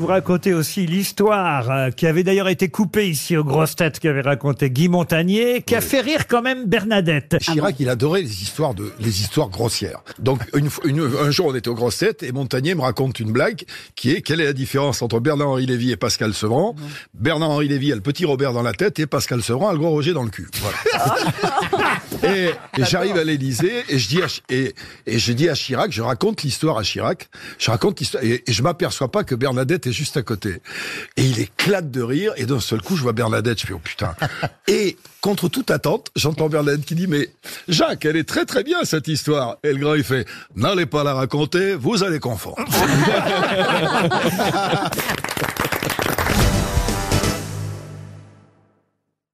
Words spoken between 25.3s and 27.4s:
dis à Chirac, je raconte l'histoire à Chirac,